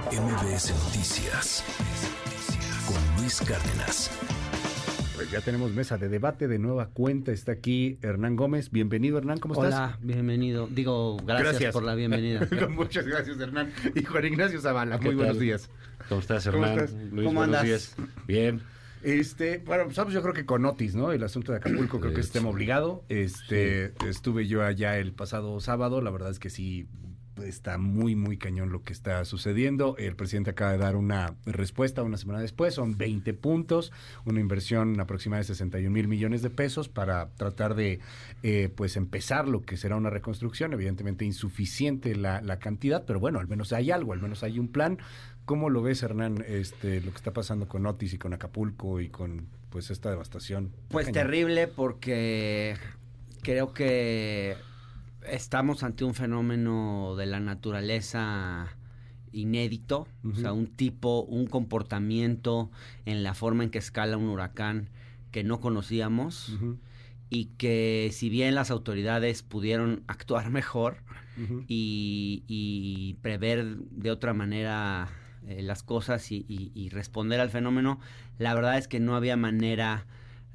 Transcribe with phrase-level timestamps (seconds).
[0.00, 1.62] MBS Noticias
[2.86, 4.10] con Luis Cárdenas.
[5.14, 7.30] Pues ya tenemos mesa de debate de nueva cuenta.
[7.30, 8.70] Está aquí Hernán Gómez.
[8.70, 9.38] Bienvenido, Hernán.
[9.38, 9.74] ¿Cómo estás?
[9.74, 10.66] Hola, bienvenido.
[10.66, 12.48] Digo, gracias, por la bienvenida.
[12.70, 13.70] Muchas gracias, Hernán.
[13.94, 15.68] Y Juan Ignacio Zavala, muy buenos días.
[16.08, 16.70] ¿Cómo estás, Hernán?
[16.70, 16.92] ¿Cómo estás?
[17.12, 17.64] Luis, ¿Cómo buenos andas?
[17.64, 17.96] días.
[18.26, 18.62] Bien.
[19.02, 21.12] Este, bueno, pues yo creo que con Otis, ¿no?
[21.12, 22.32] El asunto de Acapulco creo que es Sí.
[22.32, 23.04] tema obligado.
[23.10, 26.86] Este, estuve yo allá el pasado sábado, la verdad es que sí
[27.44, 29.96] está muy, muy cañón lo que está sucediendo.
[29.98, 33.92] El presidente acaba de dar una respuesta una semana después, son 20 puntos,
[34.24, 38.00] una inversión aproximada de 61 mil millones de pesos para tratar de,
[38.42, 40.72] eh, pues, empezar lo que será una reconstrucción.
[40.72, 44.68] Evidentemente insuficiente la, la cantidad, pero bueno, al menos hay algo, al menos hay un
[44.68, 44.98] plan.
[45.44, 49.08] ¿Cómo lo ves, Hernán, este, lo que está pasando con Otis y con Acapulco y
[49.08, 50.70] con, pues, esta devastación?
[50.88, 51.14] Pues Cañón.
[51.26, 52.76] terrible porque
[53.42, 54.56] creo que
[55.28, 58.68] estamos ante un fenómeno de la naturaleza
[59.32, 62.70] inédito, o sea, un tipo, un comportamiento
[63.06, 64.88] en la forma en que escala un huracán
[65.30, 66.58] que no conocíamos
[67.30, 70.98] y que si bien las autoridades pudieron actuar mejor
[72.46, 75.08] y prever de otra manera
[75.48, 77.98] eh, las cosas y, y- y responder al fenómeno,
[78.38, 80.04] la verdad es que no había manera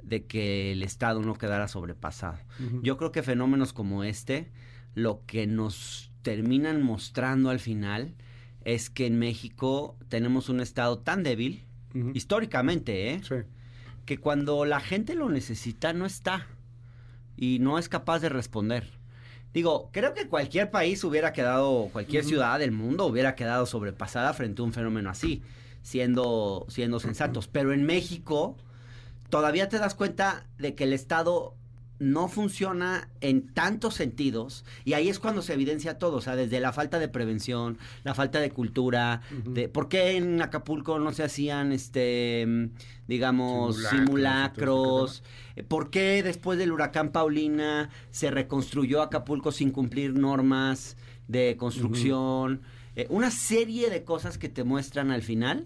[0.07, 2.39] de que el Estado no quedara sobrepasado.
[2.81, 4.51] Yo creo que fenómenos como este,
[4.95, 8.15] lo que nos terminan mostrando al final
[8.63, 11.65] es que en México tenemos un Estado tan débil,
[12.13, 13.21] históricamente, ¿eh?
[13.23, 13.35] Sí.
[14.05, 16.47] que cuando la gente lo necesita no está
[17.35, 18.91] y no es capaz de responder.
[19.53, 24.61] Digo, creo que cualquier país hubiera quedado, cualquier ciudad del mundo hubiera quedado sobrepasada frente
[24.61, 25.41] a un fenómeno así,
[25.81, 27.47] siendo, siendo sensatos.
[27.47, 28.57] Pero en México
[29.29, 31.53] todavía te das cuenta de que el Estado
[31.99, 36.59] no funciona en tantos sentidos y ahí es cuando se evidencia todo, o sea, desde
[36.59, 41.23] la falta de prevención, la falta de cultura, de por qué en Acapulco no se
[41.23, 42.65] hacían este mm,
[43.07, 45.23] digamos Simulacros simulacros,
[45.55, 52.61] Eh, por qué después del huracán Paulina se reconstruyó Acapulco sin cumplir normas de construcción,
[52.95, 55.65] Eh, una serie de cosas que te muestran al final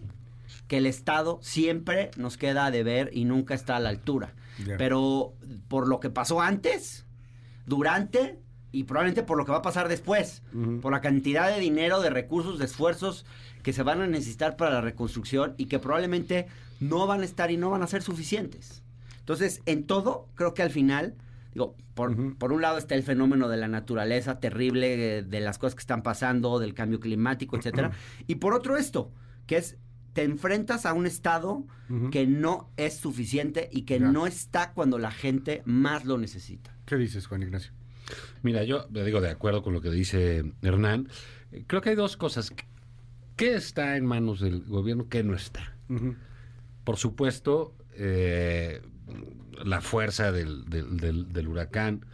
[0.68, 4.34] que el Estado siempre nos queda a deber y nunca está a la altura.
[4.66, 4.78] Ya.
[4.78, 5.34] Pero
[5.68, 7.06] por lo que pasó antes,
[7.66, 8.40] durante
[8.72, 10.80] y probablemente por lo que va a pasar después, Ujú.
[10.80, 13.26] por la cantidad de dinero, de recursos, de esfuerzos
[13.64, 16.48] que se van a necesitar para la reconstrucción y que probablemente
[16.80, 18.82] no van a estar y no van a ser suficientes.
[19.20, 21.16] Entonces, en todo, creo que al final,
[21.54, 22.36] digo, por, Ujú.
[22.38, 25.82] por un lado está el fenómeno de la naturaleza terrible, eh, de las cosas que
[25.82, 27.92] están pasando, del cambio climático, etcétera,
[28.28, 29.12] y por otro esto,
[29.48, 29.78] que es
[30.14, 31.64] te enfrentas a un estado
[32.12, 34.12] que no es suficiente y que Ya.
[34.12, 36.76] no está cuando la gente más lo necesita.
[36.86, 37.72] ¿Qué dices, Juan Ignacio?
[38.44, 41.10] Mira, yo le digo de acuerdo con lo que dice Hernán.
[41.68, 42.54] Creo que hay dos cosas.
[43.36, 45.08] ¿Qué está en manos del gobierno?
[45.10, 45.76] ¿Qué no está?
[46.84, 48.82] Por supuesto, eh,
[49.64, 52.06] la fuerza del, del- del- del huracán,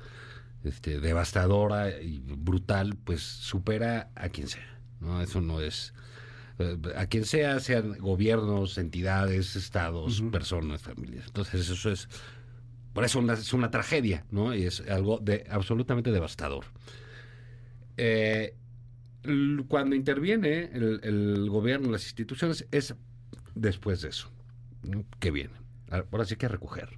[0.64, 4.80] este, devastadora y brutal, pues supera a quien sea.
[5.00, 5.22] ¿no?
[5.22, 5.94] Eso no es...
[6.60, 11.26] eh, a quien sea, sean gobiernos, entidades, estados, personas, familias.
[11.28, 12.08] Entonces eso es...
[12.94, 14.56] Por eso una- es una tragedia, ¿no?
[14.56, 16.66] Y es algo de absolutamente devastador.
[17.98, 18.56] Eh,
[19.68, 22.96] cuando interviene el, el gobierno, las instituciones, es
[23.56, 24.32] después de eso
[24.84, 25.04] ¿no?
[25.20, 25.54] que viene.
[25.92, 26.98] A- Ahora sí que a recoger,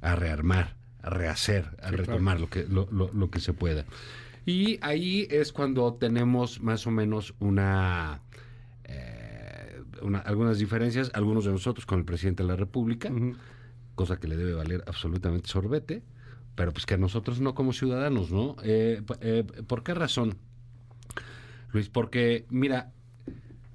[0.00, 3.84] a rearmar, a rehacer, a Sí, retomar lo, que, lo, lo- lo que se pueda.
[4.44, 8.22] Y ahí es cuando tenemos más o menos una,
[8.86, 13.10] eh, una- algunas diferencias, algunos de nosotros con el presidente de la República,
[13.94, 16.02] cosa que le debe valer absolutamente sorbete,
[16.54, 18.56] pero pues que a nosotros no como ciudadanos, ¿no?
[18.62, 20.36] Eh, eh, ¿Por qué razón,
[21.72, 21.88] Luis?
[21.88, 22.92] Porque, mira,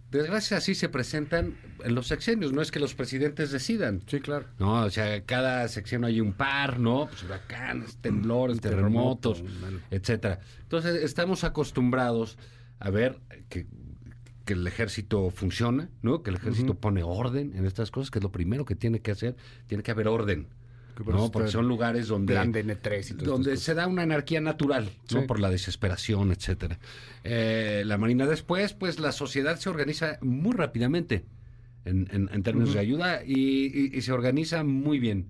[0.10, 4.02] desgracia así se presentan en los sexenios, no es que los presidentes decidan.
[4.08, 4.48] Sí, claro.
[4.60, 7.08] No, o sea, cada sección hay un par, ¿no?
[7.08, 10.40] Pues huracanes, temblores, terremotos, Terremoto, etcétera.
[10.64, 12.38] Entonces, estamos acostumbrados
[12.80, 13.68] a ver que,
[14.54, 16.24] que el ejército funciona, ¿no?
[16.24, 19.12] Que el ejército pone orden en estas cosas, que es lo primero que tiene que
[19.12, 19.36] hacer,
[19.68, 20.48] tiene que haber orden.
[21.16, 21.32] ¿no?
[21.32, 24.90] Porque son lugares donde Plan de N3 y todo donde se da una anarquía natural,
[25.12, 25.22] ¿no?
[25.22, 25.26] Sí.
[25.28, 26.78] Por la desesperación, etcétera.
[27.24, 31.24] Eh, la Marina después, pues la sociedad se organiza muy rápidamente
[31.86, 33.34] en, en- en términos de ayuda y,
[33.68, 35.28] y- y se organiza muy bien.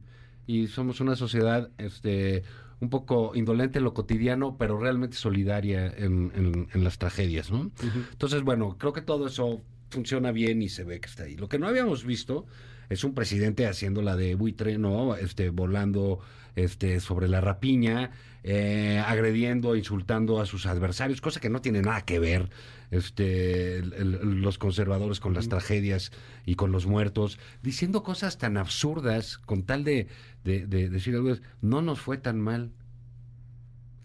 [0.48, 2.44] Y somos una sociedad este,
[2.82, 7.72] un poco indolente en lo cotidiano, pero realmente solidaria en, en- en las tragedias, ¿no?
[8.12, 11.36] Entonces, bueno, creo que todo eso funciona bien y se ve que está ahí.
[11.38, 12.46] Lo que no habíamos visto
[12.90, 15.16] es un presidente haciendo la de buitre, ¿no?
[15.16, 16.20] Este, volando
[16.56, 18.12] este, sobre la rapiña,
[18.44, 22.50] eh, agrediendo, insultando a sus adversarios, cosa que no tiene nada que ver
[22.90, 26.12] este, el- el- los conservadores con las tragedias
[26.46, 30.08] y con los muertos, diciendo cosas tan absurdas con tal de,
[30.44, 32.72] de- de decir algo, no nos fue tan mal.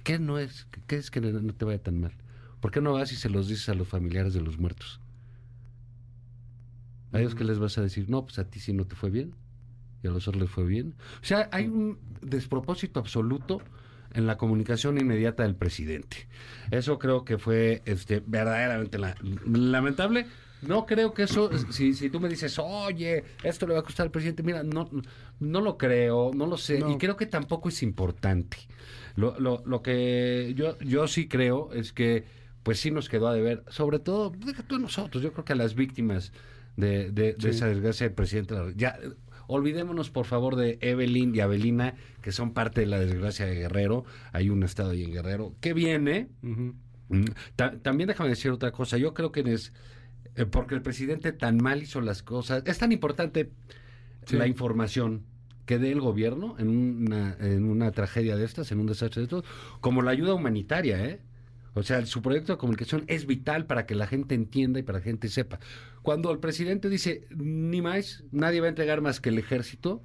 [0.04, 0.68] ¿Qué no es?
[0.86, 2.12] ¿Qué es que no te vaya tan mal?
[2.60, 5.00] ¿Por qué no vas y se los dices a los familiares de los muertos?
[7.12, 8.08] ¿A ellos qué les vas a decir?
[8.08, 9.34] No, pues a ti sí no te fue bien
[10.02, 10.94] y a los otros les fue bien.
[11.22, 13.60] O sea, hay un despropósito absoluto
[14.14, 16.29] en la comunicación inmediata del presidente.
[16.70, 19.17] Eso creo que fue este, verdaderamente la-
[19.47, 20.26] lamentable.
[20.62, 24.06] No creo que eso, si, si tú me dices, oye, esto le va a costar
[24.06, 24.88] al presidente, mira, no,
[25.38, 26.91] no lo creo, no lo sé, No.
[26.91, 28.56] y creo que tampoco es importante.
[29.17, 32.25] Lo, lo, lo que yo, yo sí creo es que,
[32.62, 35.53] pues sí nos quedó a deber, sobre todo, deja tú a nosotros, yo creo que
[35.53, 36.32] a las víctimas
[36.76, 37.49] de, de, de Sí.
[37.49, 38.55] esa desgracia del presidente.
[38.55, 38.99] de Ya,
[39.48, 44.04] olvidémonos, por favor, de Evelyn y Abelina, que son parte de la desgracia de Guerrero.
[44.32, 46.28] Hay un estado ahí en Guerrero que viene.
[46.43, 46.70] Mm,
[47.56, 48.96] ta- también déjame decir otra cosa.
[48.98, 49.72] Yo creo que es
[50.34, 52.62] eh, porque el presidente tan mal hizo las cosas.
[52.66, 53.50] Es tan importante
[54.26, 54.37] Sí.
[54.37, 55.22] la información
[55.66, 59.25] que dé el gobierno en una, en una tragedia de estas, en un desastre de
[59.25, 59.44] estos,
[59.81, 61.20] como la ayuda humanitaria, ¿eh?
[61.76, 64.99] O sea, su proyecto de comunicación es vital para que la gente entienda y para
[64.99, 65.61] que la gente sepa.
[66.00, 70.02] Cuando el presidente dice, ni más, nadie va a entregar más que el ejército,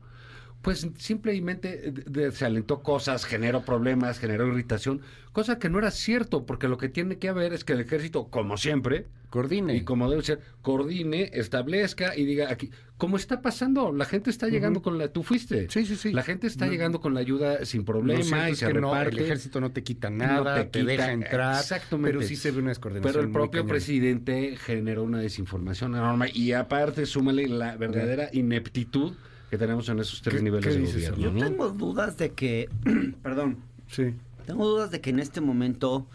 [0.61, 6.45] pues simplemente eh, se alentó cosas, generó problemas, generó irritación, cosa que no era cierto,
[6.45, 9.75] porque lo que tiene que haber es que el ejército, como siempre, Coordine.
[9.75, 13.91] y como debe ser, coordine, establezca y diga aquí, ¿cómo está pasando?
[13.91, 15.67] La gente está llegando con la, tú fuiste.
[15.69, 16.11] Sí, sí, sí.
[16.11, 19.17] La gente está No- llegando con la ayuda sin problema y se que no, el
[19.17, 21.59] ejército no te quita No nada, te te, quita- deja entrar.
[21.59, 22.11] exactamente.
[22.17, 23.13] Pero sí se ve una descoordinación.
[23.13, 29.13] Pero el propio presidente generó una desinformación enorme y aparte súmale la verdadera ineptitud
[29.51, 31.17] que tenemos en esos tres ¿Qué- niveles qué de gobierno.
[31.17, 31.39] Yo ¿no?
[31.41, 32.69] tengo dudas de que,
[33.21, 33.57] perdón,
[33.87, 34.15] Sí.
[34.45, 36.07] tengo dudas de que en este momento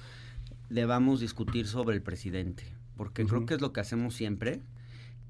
[0.71, 2.65] debamos discutir sobre el presidente,
[2.97, 4.63] porque creo que es lo que hacemos siempre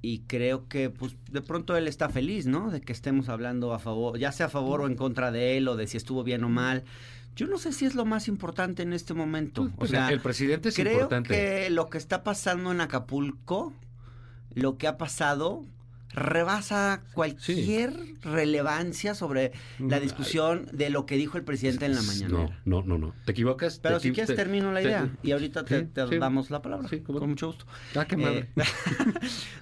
[0.02, 2.70] y creo que pues de pronto él está feliz, ¿no?
[2.70, 5.66] De que estemos hablando a favor, ya sea a favor o en contra de él
[5.66, 6.84] o de si estuvo bien o mal.
[7.34, 9.62] Yo no sé si es lo más importante en este momento.
[9.62, 11.34] Pues, o pues, sea, el presidente es creo importante.
[11.34, 13.72] que lo que está pasando en Acapulco,
[14.54, 15.64] lo que ha pasado,
[16.16, 17.92] rebasa cualquier
[18.22, 22.28] relevancia sobre la discusión de lo que dijo el presidente en la mañana.
[22.28, 23.14] No, no, no, no.
[23.24, 23.78] ¿Te equivocas?
[23.80, 26.62] Pero Te si quieres te- termino la te- idea y ahorita te, Sí, damos la
[26.62, 26.88] palabra.
[26.88, 27.66] Sí, con mucho gusto.
[27.94, 28.48] Ah, qué madre.
[28.56, 28.64] Eh,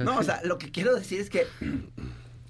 [0.05, 1.47] no, o sea, lo que quiero decir es que,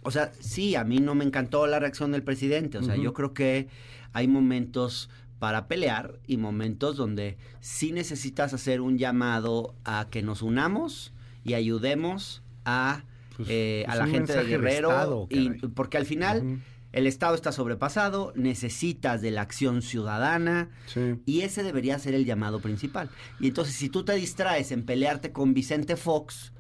[0.03, 2.79] o sea, sí, a mí no me encantó la reacción del presidente.
[2.79, 3.69] O sea, yo creo que
[4.13, 5.09] hay momentos
[5.39, 11.13] para pelear y momentos donde sí necesitas hacer un llamado a que nos unamos
[11.43, 13.03] y ayudemos a,
[13.37, 14.91] Pues, eh, a la gente de Guerrero.
[14.91, 16.61] Estado, y, porque al final
[16.93, 20.71] el Estado está sobrepasado, necesitas de la acción ciudadana.
[20.87, 21.17] Sí.
[21.27, 23.11] Y ese debería ser el llamado principal.
[23.41, 26.53] Y entonces, si tú te distraes en pelearte con Vicente Fox,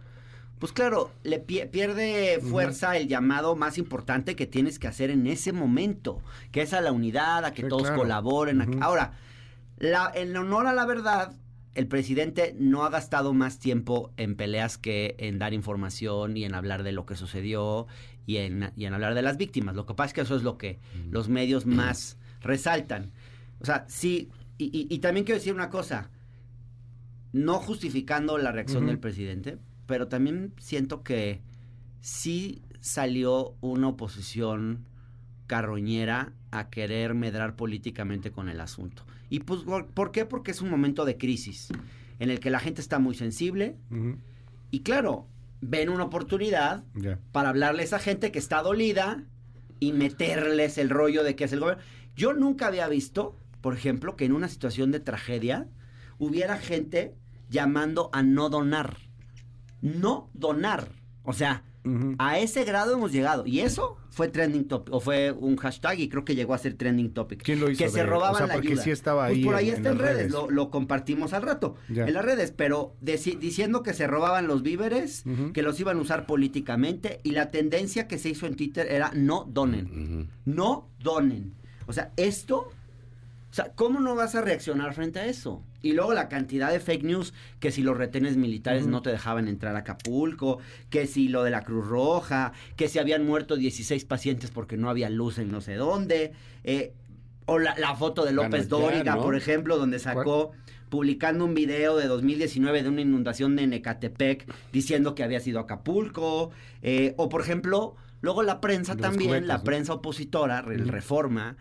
[0.59, 5.27] pues claro, le pie- pierde fuerza el llamado más importante que tienes que hacer en
[5.27, 6.21] ese momento,
[6.53, 7.97] que es a la unidad, a que Sí, todos claro.
[7.99, 8.83] colaboren.
[8.83, 9.13] Ahora,
[9.79, 11.33] la, en honor a la verdad,
[11.75, 16.55] el presidente no ha gastado más tiempo en peleas que en dar información y en
[16.55, 17.87] hablar de lo que sucedió
[18.27, 19.75] y en, y en hablar de las víctimas.
[19.75, 20.79] Lo que pasa es que eso es lo que
[21.11, 23.11] los medios más resaltan.
[23.61, 26.11] O sea, sí, y, y- y también quiero decir una cosa,
[27.33, 31.41] no justificando la reacción del presidente, pero también siento que
[32.01, 34.85] sí salió una oposición
[35.47, 39.05] carroñera a querer medrar políticamente con el asunto.
[39.31, 40.25] ¿Y pues por qué?
[40.25, 41.69] Porque es un momento de crisis
[42.19, 43.77] en el que la gente está muy sensible
[44.71, 45.29] y claro,
[45.61, 46.85] ven una oportunidad
[47.33, 49.25] para hablarle a esa gente que está dolida
[49.81, 51.83] y meterles el rollo de que es el gobierno.
[52.17, 55.69] Yo nunca había visto, por ejemplo, que en una situación de tragedia
[56.19, 57.15] hubiera gente
[57.49, 58.99] llamando a no donar.
[59.81, 60.89] No donar.
[61.23, 61.65] O sea,
[62.19, 63.47] A ese grado hemos llegado.
[63.47, 66.75] Y eso fue trending topic, o fue un hashtag y creo que llegó a ser
[66.75, 67.43] trending topic.
[67.43, 67.85] ¿Quién lo hizo?
[67.85, 68.83] Que se robaban o sea, la porque ayuda.
[68.83, 70.33] sí estaba Pues ahí por ahí en- está en redes, redes.
[70.33, 71.77] Lo, lo compartimos al rato.
[71.89, 72.07] Ya.
[72.07, 76.27] En las redes, pero diciendo que se robaban los víveres, que los iban a usar
[76.27, 80.31] políticamente y la tendencia que se hizo en Twitter era no donen.
[80.45, 81.55] No donen.
[81.87, 82.71] O sea, esto,
[83.55, 85.63] o sea, ¿cómo no vas a reaccionar frente a eso?
[85.81, 89.47] Y luego la cantidad de fake news, que si los retenes militares no te dejaban
[89.47, 90.59] entrar a Acapulco,
[90.91, 94.91] que si lo de la Cruz Roja, que si habían muerto 16 pacientes porque no
[94.91, 96.33] había luz en no sé dónde.
[96.65, 96.95] Eh,
[97.47, 99.23] O la, la foto de López ya, Dóriga, ¿no?
[99.23, 100.51] por ejemplo, donde sacó
[100.89, 106.51] publicando un video de 2019 de una inundación de Necatepec diciendo que había sido Acapulco.
[106.83, 109.63] eh, o por ejemplo, luego la prensa Los también, cubetas, la ¿no?
[109.65, 110.89] prensa opositora, el.
[110.89, 111.57] Reforma,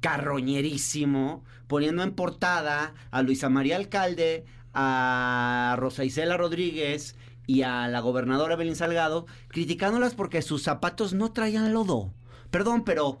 [0.00, 7.16] carroñerísimo, poniendo en portada a Luisa María Alcalde, a Rosa Isela Rodríguez
[7.46, 12.12] y a la gobernadora Belín Salgado, criticándolas porque sus zapatos no traían lodo.
[12.50, 13.20] Perdón, pero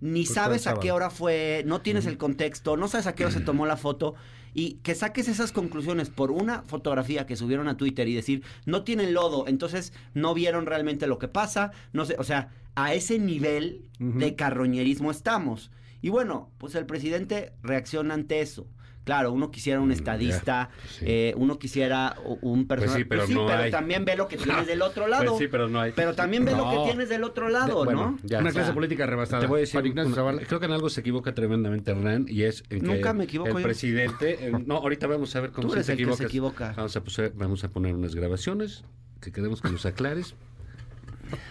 [0.00, 3.24] ni Pues sabes a qué hora fue, no tienes el contexto, no sabes a qué
[3.24, 4.14] hora se tomó la foto
[4.52, 8.84] y que saques esas conclusiones por una fotografía que subieron a Twitter y decir, no
[8.84, 13.18] tienen lodo, entonces no vieron realmente lo que pasa, no sé, o sea, a ese
[13.18, 15.70] nivel de carroñerismo estamos.
[16.06, 18.68] Y bueno, pues el presidente reacciona ante eso.
[19.02, 21.04] Claro, uno quisiera un Mm, estadista, pues sí.
[21.08, 22.98] eh, uno quisiera un personaje.
[23.00, 23.72] sí, pero no hay.
[23.72, 25.24] también ve lo que tienes del otro lado.
[25.32, 25.90] Pues sí, pero no hay.
[25.96, 28.18] Pero también ve lo que tienes del otro lado, De- bueno, ¿no?
[28.22, 29.40] ya, una o sea, clase política rebasada.
[29.42, 30.42] Te voy a decir, Ignacio Zavala.
[30.42, 33.50] creo que en algo se equivoca tremendamente Hernán y es en que Nunca me equivoco
[33.50, 33.62] el yo.
[33.64, 36.24] presidente, eh, no, ahorita vamos a ver cómo Tú sí eres te el que se
[36.24, 36.72] equivoca.
[36.76, 37.02] Vamos a,
[37.34, 38.84] vamos a poner unas grabaciones
[39.20, 40.36] que queremos que nos aclares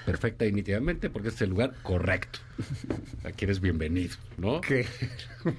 [0.06, 2.40] perfecta y nítidamente porque es el lugar correcto.
[3.24, 4.62] Aquí eres bienvenido, ¿no?
[4.62, 4.86] Que-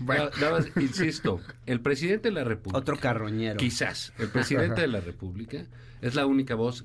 [0.00, 3.56] bueno, Nada- nada más, insisto, el presidente de la República Otro carroñero.
[3.56, 4.12] Quizás.
[4.18, 5.64] El presidente de la República
[6.02, 6.84] es la única voz,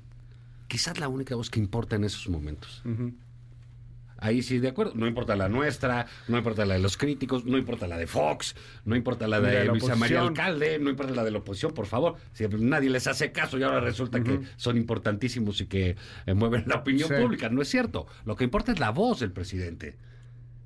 [0.68, 2.82] quizás la única voz que importa en esos momentos.
[4.22, 4.92] Ahí sí, de acuerdo.
[4.94, 8.54] No importa la nuestra, no importa la de los críticos, no importa la de Fox,
[8.84, 10.20] no importa la de, de la Luisa María.
[10.20, 12.14] Alcalde, no importa la de la oposición, por favor.
[12.32, 16.64] Si nadie les hace caso y ahora resulta que son importantísimos y que eh, mueven
[16.66, 17.14] la opinión Sí.
[17.20, 17.48] pública.
[17.48, 18.06] No es cierto.
[18.24, 19.96] Lo que importa es la voz del presidente.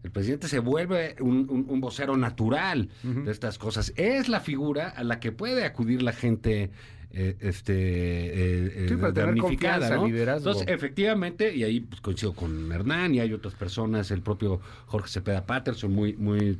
[0.02, 3.92] El presidente se vuelve un, un- un vocero natural de estas cosas.
[3.96, 6.70] Es la figura a la que puede acudir la gente
[7.18, 10.06] eh, este eh, eh, Sí, para damnificada, ¿no?
[10.06, 10.50] liderazgo.
[10.50, 15.08] Entonces, efectivamente, y ahí pues, coincido con Hernán y hay otras personas, el propio Jorge
[15.08, 16.58] Cepeda Patterson, muy, muy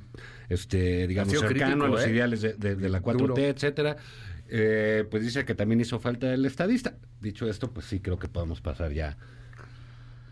[0.49, 2.11] este, digamos, cercano crítico, a los ¿eh?
[2.11, 3.37] ideales de, de- de la 4T, Duro.
[3.37, 3.97] etcétera.
[4.49, 6.95] Eh, pues dice que también hizo falta el estadista.
[7.21, 9.17] Dicho esto, pues sí creo que podemos pasar ya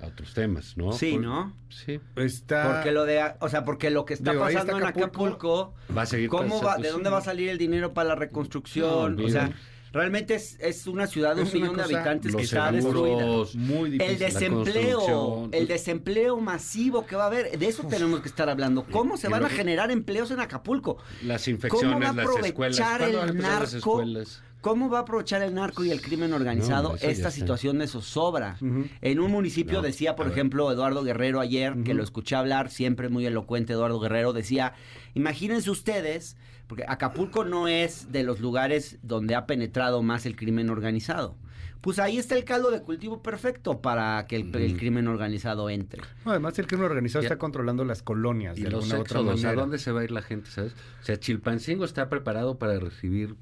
[0.00, 0.93] a otros temas, ¿no?
[0.93, 1.52] Sí, Por- ¿no?
[1.69, 2.00] Sí.
[2.16, 2.73] Está.
[2.75, 5.75] Porque lo de, o sea, porque lo que está Digo, pasando está en Acapulco.
[5.97, 9.16] Va a seguir ¿cómo va, de dónde va a salir el dinero para la reconstrucción?
[9.16, 9.50] No, o sea.
[9.95, 13.25] Realmente es, es una ciudad de un millón de habitantes que está destruida.
[13.55, 14.13] Muy difícil.
[14.13, 18.85] El desempleo, el desempleo masivo que va a haber, de eso tenemos que estar hablando.
[18.91, 20.99] ¿Cómo se Y van a que- generar empleos en Acapulco?
[21.23, 22.81] Las ¿Cómo va a infecciones, las escuelas.
[22.81, 23.77] aprovechar ¿Cuándo van a el las narco?
[23.77, 24.43] escuelas?
[24.64, 28.56] ¿Cómo va a aprovechar el narco y el crimen organizado No, esta situación de zozobra?
[28.62, 28.87] Ujú.
[29.02, 33.11] En un municipio No, decía, por ejemplo, Eduardo Guerrero ayer, que lo escuché hablar, siempre
[33.11, 34.73] muy elocuente Eduardo Guerrero, decía,
[35.12, 40.71] imagínense ustedes, porque Acapulco no es de los lugares donde ha penetrado más el crimen
[40.71, 41.37] organizado.
[41.83, 46.00] Pues ahí está el caldo de cultivo perfecto para que el, crimen organizado entre.
[46.25, 47.26] No, además, el crimen organizado Ya.
[47.26, 49.61] está controlando las colonias Y de los alguna otra éxodos, ¿a manera.
[49.61, 50.73] dónde se va a ir la gente, sabes?
[51.02, 53.37] O sea, Chilpancingo está preparado para recibir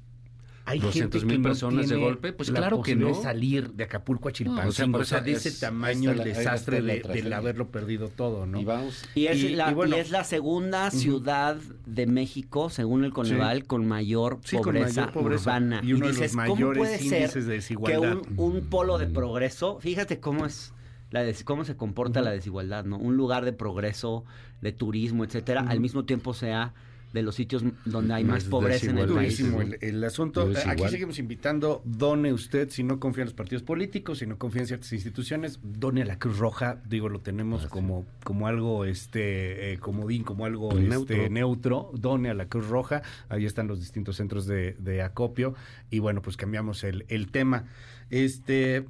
[0.65, 3.13] Hay 200 gente mil que no personas de tiene golpe, pues la claro que no.
[3.21, 4.63] salir de Acapulco a Chilpancingo.
[4.63, 7.01] No, o sea, por o sea, eso de es- ese tamaño el desastre la de,
[7.01, 8.61] del haberlo perdido todo, ¿no?
[8.61, 9.03] y vamos.
[9.13, 9.97] Y es, Y- la, y bueno.
[9.97, 15.01] y es la segunda ciudad de México, según el Coneval, con mayor Sí, con pobreza,
[15.01, 15.41] mayor pobreza.
[15.49, 15.81] urbana.
[15.83, 18.17] Y uno de los dices, ¿cómo mayores puede ser índices de que desigualdad.
[18.37, 20.73] un, un polo de progreso, fíjate cómo es
[21.11, 22.97] la des- cómo se comporta la desigualdad, ¿no?
[22.97, 24.23] Un lugar de progreso,
[24.61, 26.73] de turismo, etcétera, al mismo tiempo sea
[27.13, 29.39] de los sitios donde hay más Más pobreza en el país.
[29.39, 30.45] El, el asunto.
[30.49, 34.37] No Aquí seguimos invitando, done usted, si no confía en los partidos políticos, si no
[34.37, 37.69] confía en ciertas instituciones, done a la Cruz Roja, digo, lo tenemos Ah, sí.
[37.69, 41.29] como, como algo este eh, comodín, como algo Pues este, neutro.
[41.29, 45.53] neutro, done a la Cruz Roja, ahí están los distintos centros de, de acopio,
[45.91, 47.65] y bueno, pues cambiamos el, el tema.
[48.09, 48.85] Este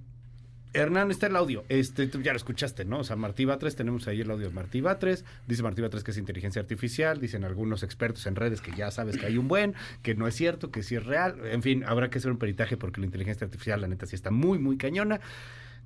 [0.74, 1.64] Hernán, está el audio.
[1.70, 3.00] Este, tú ya lo escuchaste, ¿no?
[3.00, 5.24] O sea, Martí Batres, tenemos ahí el audio de Martí Batres.
[5.48, 7.20] Dice Martí Batres que es inteligencia artificial.
[7.20, 10.36] Dicen algunos expertos en redes que ya sabes que hay un buen, que no es
[10.36, 11.36] cierto, que sí es real.
[11.46, 14.32] En fin, habrá que hacer un peritaje porque la inteligencia artificial, la neta, sí está
[14.32, 15.22] muy, muy cañona.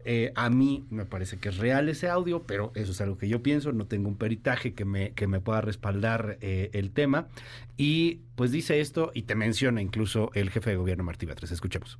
[0.05, 3.27] Eh, a mí me parece que es real ese audio, pero eso es algo que
[3.27, 3.73] yo pienso.
[3.73, 7.27] No tengo un peritaje que me, que me pueda respaldar eh, el tema.
[7.75, 11.51] Y pues dice esto y te menciona incluso el jefe de gobierno Martí Batres.
[11.51, 11.97] Escuchemos.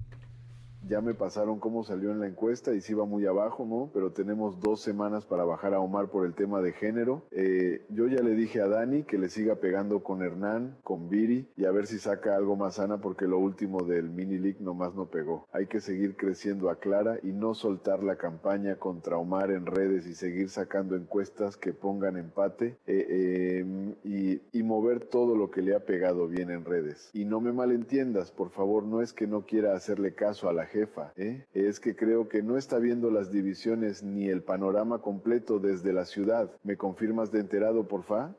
[0.88, 3.90] Ya me pasaron cómo salió en la encuesta y sí va muy abajo, ¿no?
[3.94, 7.24] Pero tenemos dos semanas para bajar a Omar por el tema de género.
[7.32, 11.50] Eh, yo ya le dije a Dani que le siga pegando con Hernán, con Viri
[11.58, 14.96] y a ver si saca algo más sana porque lo último del mini league nomás
[14.96, 15.46] no pegó.
[15.52, 20.08] Hay que seguir creciendo a Clara y no soltar la campaña contra Omar en redes
[20.08, 25.62] y seguir sacando encuestas que pongan empate eh, eh, y, y mover todo lo que
[25.62, 27.10] le ha pegado bien en redes.
[27.14, 30.66] Y no me malentiendas, por favor, no es que no quiera hacerle caso a la
[30.78, 31.46] jefa, ¿eh?
[31.54, 36.06] es que creo que no está viendo las divisiones ni el panorama completo desde la
[36.06, 36.52] ciudad.
[36.64, 38.36] ¿Me confirmas de enterado, porfa?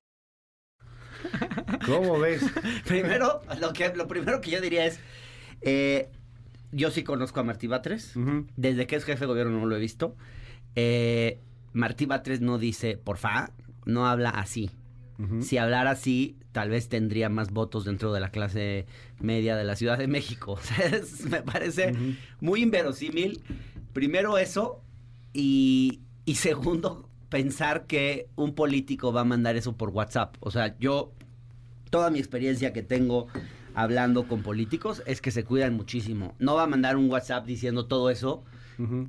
[1.87, 2.43] ¿Cómo ves?
[2.87, 5.01] primero, lo, que, lo primero que yo diría es,
[5.63, 6.11] eh,
[6.71, 8.15] yo sí conozco a Martí Batres,
[8.57, 10.15] desde que es jefe de gobierno no lo he visto.
[10.77, 11.41] Eh,
[11.73, 13.51] Martí Batres no dice, porfa,
[13.85, 14.71] no habla así.
[15.41, 18.87] Si hablara así, tal vez tendría más votos dentro de la clase
[19.19, 20.53] media de la Ciudad de México.
[20.53, 21.93] O sea, es- me parece
[22.41, 23.43] muy inverosímil.
[23.93, 24.81] Primero eso
[25.33, 30.37] y, y segundo pensar que un político va a mandar eso por WhatsApp.
[30.41, 31.13] O sea, yo,
[31.91, 33.27] toda mi experiencia que tengo
[33.75, 36.35] hablando con políticos es que se cuidan muchísimo.
[36.39, 38.45] No va a mandar un WhatsApp diciendo todo eso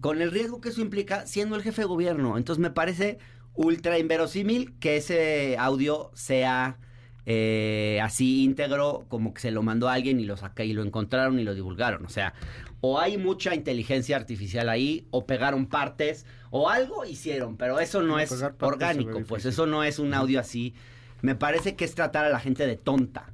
[0.02, 2.38] con el riesgo que eso implica siendo el jefe de gobierno.
[2.38, 3.20] Entonces me parece
[3.60, 6.78] ultra inverosímil que ese audio sea
[7.26, 10.82] eh, así íntegro, como que se lo mandó a alguien y lo saca y lo
[10.82, 12.06] encontraron y lo divulgaron.
[12.06, 12.34] O sea,
[12.80, 18.18] o hay mucha inteligencia artificial ahí, o pegaron partes, o algo hicieron, pero eso no
[18.18, 20.74] es orgánico, pues eso no es un audio así.
[21.22, 23.34] Me parece que es tratar a la gente de tonta.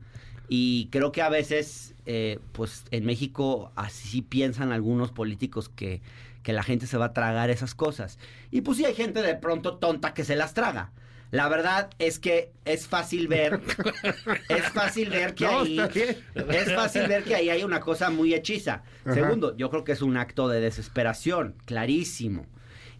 [0.50, 6.02] Y creo que a veces, eh, pues en México así piensan algunos políticos que,
[6.46, 8.20] que la gente se va a tragar esas cosas.
[8.52, 10.92] Y pues sí hay gente de pronto tonta que se las traga.
[11.32, 13.60] La verdad es que es fácil ver,
[14.50, 18.36] es fácil ver que No, ahí, es fácil ver que ahí hay una cosa muy
[18.36, 18.84] hechiza.
[19.04, 19.16] Ajá.
[19.16, 22.46] Segundo, yo creo que es un acto de desesperación, clarísimo.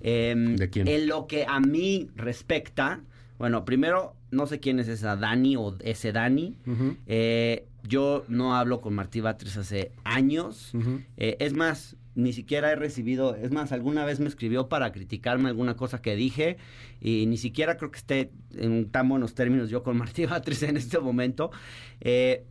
[0.02, 0.88] Em, ¿De quién?
[0.88, 3.02] En lo que a mí respecta,
[3.38, 6.58] bueno, primero, no sé quién es esa Dani o ese Dani.
[7.06, 10.74] Eh, yo no hablo con Martí Batres hace años.
[11.18, 15.50] Eh, es más, ni siquiera he recibido, es más, alguna vez me escribió para criticarme
[15.50, 16.58] alguna cosa que dije
[17.02, 20.78] y ni siquiera creo que esté en tan buenos términos yo con Martí Batres en
[20.78, 21.52] este momento.
[22.00, 22.46] Eh,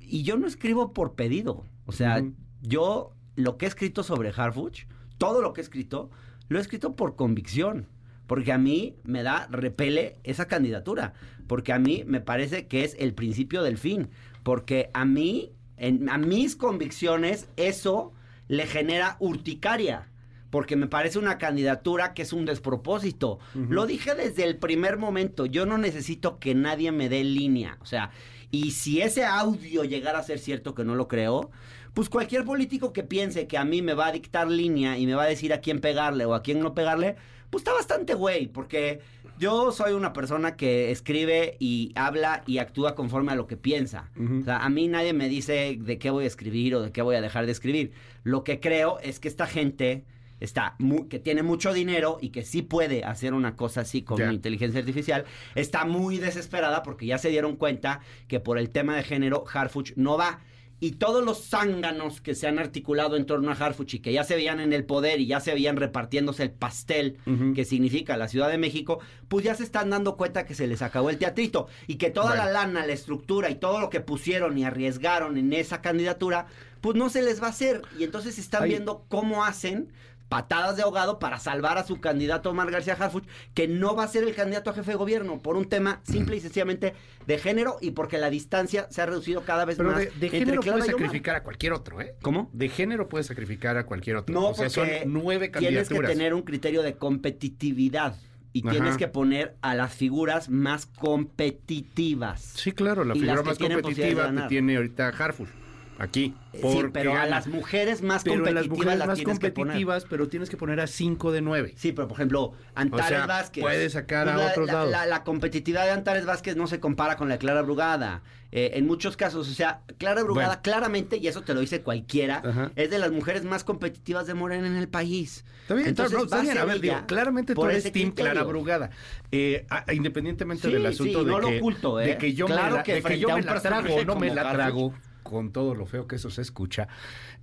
[0.00, 1.64] y yo no escribo por pedido.
[1.86, 2.22] O sea,
[2.60, 4.86] yo lo que he escrito sobre Harfuch,
[5.18, 6.10] todo lo que he escrito,
[6.48, 7.88] lo he escrito por convicción.
[8.26, 11.14] Porque a mí me da repele esa candidatura.
[11.48, 14.10] Porque a mí me parece que es el principio del fin.
[14.42, 18.12] Porque a mí, en, a mis convicciones, eso
[18.52, 20.10] le genera urticaria.
[20.50, 23.38] Porque me parece una candidatura que es un despropósito.
[23.54, 25.46] Lo dije desde el primer momento.
[25.46, 27.78] Yo no necesito que nadie me dé línea.
[27.80, 28.10] O sea,
[28.50, 31.50] y si ese audio llegara a ser cierto, que no lo creo,
[31.94, 35.14] pues cualquier político que piense que a mí me va a dictar línea y me
[35.14, 37.16] va a decir a quién pegarle o a quién no pegarle,
[37.48, 39.00] pues está bastante güey, porque
[39.38, 44.10] yo soy una persona que escribe y habla y actúa conforme a lo que piensa.
[44.40, 47.02] O sea, a mí nadie me dice de qué voy a escribir o de qué
[47.02, 47.92] voy a dejar de escribir.
[48.22, 50.04] Lo que creo es que esta gente
[50.42, 50.76] está
[51.08, 55.24] que tiene mucho dinero y que sí puede hacer una cosa así con inteligencia artificial,
[55.54, 59.92] está muy desesperada porque ya se dieron cuenta que por el tema de género Harfuch
[59.96, 60.40] no va.
[60.82, 64.24] Y todos los zánganos que se han articulado en torno a Harfuch y que ya
[64.24, 67.18] se veían en el poder y ya se veían repartiéndose el pastel
[67.54, 70.82] que significa la Ciudad de México, pues ya se están dando cuenta que se les
[70.82, 72.44] acabó el teatrito y que toda Bueno.
[72.46, 76.46] la lana, la estructura y todo lo que pusieron y arriesgaron en esa candidatura,
[76.80, 77.82] pues no se les va a hacer.
[77.96, 79.92] Y entonces están viendo cómo hacen
[80.32, 84.08] patadas de ahogado para salvar a su candidato Omar García Harfuch, que no va a
[84.08, 86.94] ser el candidato a jefe de gobierno por un tema simple y sencillamente
[87.26, 90.28] de género y porque la distancia se ha reducido cada vez Pero más de, de
[90.30, 90.82] género Omar.
[90.84, 92.14] sacrificar a cualquier otro, ¿eh?
[92.22, 92.48] ¿Cómo?
[92.54, 94.34] De género puedes sacrificar a cualquier otro.
[94.34, 96.10] No, o sea, son nueve tienes que candidaturas.
[96.12, 98.16] tener un criterio de competitividad
[98.54, 98.70] y Ajá.
[98.70, 102.40] tienes que poner a las figuras más competitivas.
[102.56, 105.48] Sí, claro, la Y figura más competitiva que tiene ahorita Harfuch.
[105.98, 106.34] Aquí.
[106.52, 109.50] Sí, pero a las mujeres más Pero en competitivas las mujeres las más tienes que
[109.50, 109.54] poner.
[109.72, 111.74] competitivas, pero tienes que poner a cinco de nueve.
[111.76, 113.62] Sí, pero por ejemplo, Antares O sea, Vázquez.
[113.62, 114.90] puedes sacar a la, otros la- lados.
[114.90, 118.22] La, la competitividad de Antares Vázquez no se compara con la de Clara Brugada.
[118.54, 120.62] Eh, en muchos casos, o sea, Clara Brugada Bueno.
[120.62, 122.70] claramente, y eso te lo dice cualquiera, Ajá.
[122.76, 125.46] es de las mujeres más competitivas de Morena en el país.
[125.62, 126.58] Está bien, Entonces, está, no, a bien.
[126.58, 128.32] A ser ver, ella digo, claramente tú por eres ese Team criterio.
[128.32, 128.90] Clara Brugada.
[129.30, 132.06] Eh, a- a- independientemente Sí, del sí, asunto de, no lo que, oculto, ¿eh?
[132.08, 134.04] de que yo Claro me la, que de que yo a me la trago o
[134.04, 136.88] no me la trago, con todo lo feo que eso se escucha.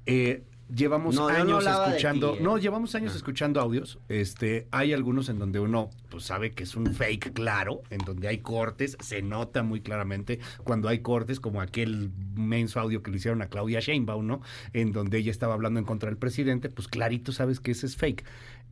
[0.05, 2.41] eh, llevamos No, yo no años escuchando, ti, ¿eh?
[2.41, 3.99] no, llevamos años escuchando audios.
[4.07, 8.27] Este, hay algunos en donde uno pues sabe que es un fake claro, en donde
[8.27, 13.17] hay cortes, se nota muy claramente cuando hay cortes, como aquel menso audio que le
[13.17, 14.41] hicieron a Claudia Sheinbaum, ¿no?
[14.73, 17.95] En donde ella estaba hablando en contra del presidente, pues clarito sabes que ese es
[17.95, 18.23] fake.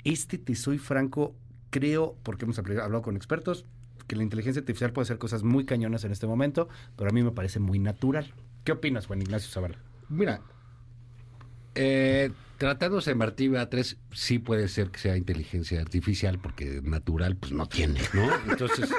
[0.04, 1.36] Este, te soy franco,
[1.70, 3.66] creo, porque hemos hablado con expertos,
[4.08, 7.24] que la inteligencia artificial puede hacer cosas muy cañonas en este momento, pero a mí
[7.24, 8.34] me parece muy natural.
[8.68, 9.78] ¿Qué opinas, Juan Ignacio Zavala?
[10.10, 10.42] Mira,
[11.74, 17.54] eh, tratándose de Martí Batres, sí puede ser que sea inteligencia artificial, porque natural, pues
[17.54, 18.30] no tiene, ¿no?
[18.52, 18.90] Entonces,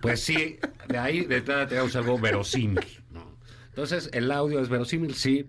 [0.00, 3.36] pues sí, de ahí de entrada tenemos algo verosímil, ¿no?
[3.66, 5.44] Entonces, el audio es verosímil, sí.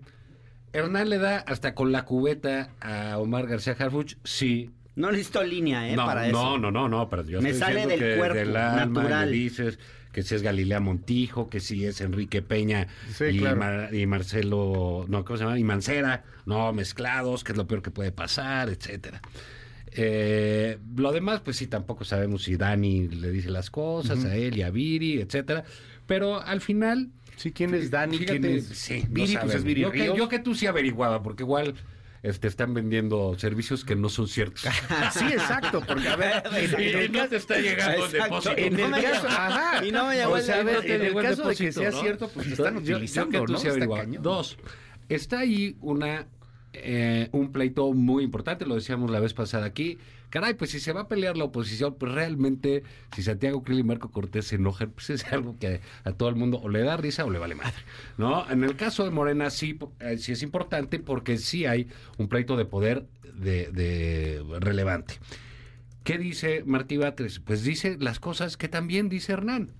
[0.74, 4.70] Hernán le da hasta con la cubeta a Omar García Harfuch, sí.
[4.96, 5.96] No necesito línea, ¿eh?
[5.96, 6.58] no, para no, eso.
[6.58, 9.32] no, no, no, pero yo Me estoy sale del que cuerpo, del alma natural.
[9.32, 9.78] dices
[10.12, 13.56] que si es Galilea Montijo, que si es Enrique Peña Sí, y, claro.
[13.58, 15.58] Mar- y Marcelo, no, ¿cómo se llama?
[15.58, 19.20] Y Mancera, no, mezclados, que es lo peor que puede pasar, etcétera.
[19.92, 24.56] Eh, lo demás, pues sí, tampoco sabemos si Dani le dice las cosas a él
[24.56, 25.64] y a Viri, etcétera.
[26.06, 28.18] Pero al final, Sí, ¿quién es Dani?
[28.18, 29.36] Fíjate, ¿Quién es sí, no Viri?
[29.40, 31.74] pues es Viri yo, que, yo que tú sí averiguaba, porque igual
[32.22, 34.62] este, están vendiendo servicios que no son ciertos.
[35.12, 38.12] Sí, exacto, porque a ver, en, en y el no caso, te está llegando el
[38.12, 38.54] depósito.
[38.56, 39.84] en el caso, ajá.
[39.84, 40.44] Y no me llegó o el-
[40.82, 42.00] te en el caso de que sea ¿no?
[42.00, 43.58] cierto, pues te están Yo- yo utilizando, que tú ¿no?
[44.22, 44.58] Dos,
[45.08, 46.26] está ahí una
[46.72, 49.98] eh, un pleito muy importante, lo decíamos la vez pasada aquí.
[50.30, 53.82] Caray, pues si se va a pelear la oposición, pues realmente, si Santiago Krill y
[53.82, 56.96] Marco Cortés se enojan, pues es algo que a todo el mundo o le da
[56.96, 57.82] risa o le vale madre,
[58.16, 58.48] ¿no?
[58.48, 62.56] En el caso de Morena sí, eh, sí es importante porque sí hay un pleito
[62.56, 65.14] de poder de, de relevante.
[66.04, 67.40] ¿Qué dice Martí Batres?
[67.40, 69.72] Pues dice las cosas que también dice Hernán.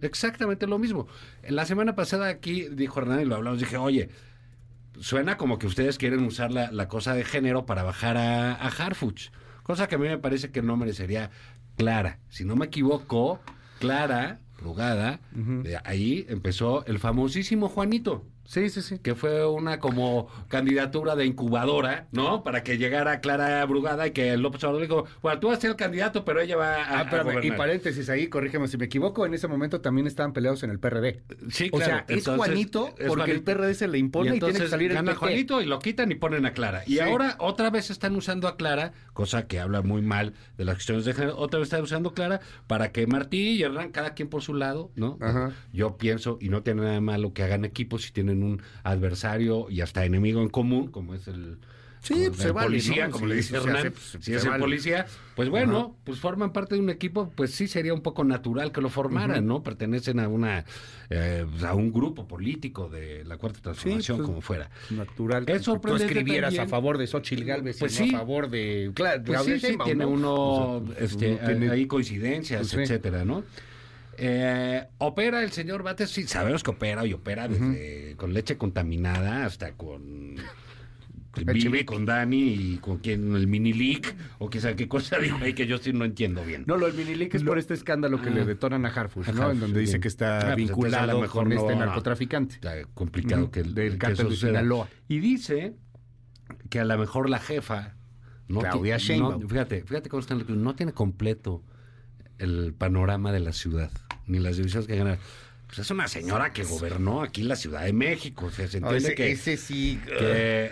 [0.00, 1.06] Exactamente lo mismo.
[1.48, 4.08] La semana pasada aquí dijo Hernán y lo hablamos, dije, oye,
[5.00, 8.68] suena como que ustedes quieren usar la, la cosa de género para bajar a, a
[8.68, 9.30] Harfuch,
[9.62, 11.30] cosa que a mí me parece que no merecería
[11.76, 12.18] Clara.
[12.28, 13.40] Si no me equivoco,
[13.78, 15.62] Clara, Brugada, Ujú.
[15.62, 18.24] de ahí empezó el famosísimo Juanito.
[18.50, 18.98] Sí, sí, sí.
[18.98, 22.42] que fue una como candidatura de incubadora, ¿no?
[22.42, 25.70] Para que llegara Clara Brugada y que López Obrador dijo, bueno, tú vas a ser
[25.70, 27.56] el candidato, pero ella va a, Ah, a espérame, y gobernar".
[27.58, 31.22] paréntesis ahí, corrígeme si me equivoco, en ese momento también estaban peleados en el PRD.
[31.50, 32.04] Sí, o claro.
[32.08, 33.42] sea, es Juanito es porque el.
[33.44, 35.18] PRD se le impone y, tiene que salir el gana PT.
[35.18, 36.82] Juanito y lo quitan y ponen a Clara.
[36.86, 36.98] Y Sí.
[37.00, 41.04] ahora otra vez están usando a Clara, cosa que habla muy mal de las cuestiones
[41.04, 44.28] de género, otra vez están usando a Clara para que Martí y Hernán, cada quien
[44.28, 45.18] por su lado, ¿no?
[45.20, 45.52] Ajá.
[45.72, 49.66] Yo pienso, y no tiene nada de malo que hagan equipos si tienen un adversario
[49.70, 51.58] y hasta enemigo en común, como es el...
[52.02, 53.12] Sí, pues el se vale, policía, ¿no?
[53.12, 54.62] como Sí, le dice Hernán, hace, pues, si es el vale.
[54.62, 55.04] policía,
[55.36, 58.80] pues bueno, pues forman parte de un equipo, pues sí sería un poco natural que
[58.80, 59.62] lo formaran, ¿no?
[59.62, 60.64] Pertenecen a una
[61.10, 64.70] eh, a un grupo político de la cuarta transformación, pues, como fuera.
[64.88, 65.44] Natural.
[65.46, 66.66] Es que tú escribieras también.
[66.66, 68.14] a favor de Xochitl Galvez Pues no sí.
[68.14, 68.92] a favor de...
[68.94, 70.08] Claro, Pues sí, sí, tiene ¿no?
[70.08, 73.44] uno, este, uno tiene- ahí coincidencias, etcétera, ¿no?
[74.22, 79.46] Eh, opera el señor Bates, sí, sabemos que opera y opera desde con leche contaminada
[79.46, 80.36] hasta con
[81.36, 81.84] Vic.
[81.86, 85.66] con Dani y con quien el mini leak o quizá qué cosa dijo ahí que
[85.66, 86.64] yo sí no entiendo bien.
[86.66, 88.32] No, lo del Minilic es por este escándalo que Ah.
[88.32, 89.50] le detonan a Harfush, A ¿no?
[89.52, 92.54] En donde dice que Ah, está pues entonces a vinculado mejor con no, este narcotraficante.
[92.56, 94.36] Está complicado que, el- del cártel de.
[94.36, 94.88] Sinaloa.
[95.08, 95.76] Y dice
[96.68, 97.94] que a lo mejor la jefa
[98.48, 99.40] no Claudia ti- Sheinbaum.
[99.42, 101.62] no, fíjate, fíjate cómo está no tiene completo
[102.38, 103.90] el panorama de la ciudad,
[104.30, 105.18] ni las divisiones que gana.
[105.66, 108.46] Pues es una señora que gobernó aquí la Ciudad de México.
[108.46, 110.00] O sea, se entiende ese, que, ese sí...
[110.04, 110.14] que